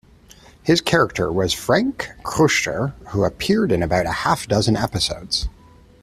[0.63, 5.47] His character was Frank Crutcher, who appeared in about a half dozen episodes.